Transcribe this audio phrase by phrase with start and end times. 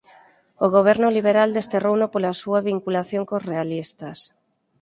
[0.65, 4.17] O goberno liberal desterrouno pola súa vinculación cos realistas.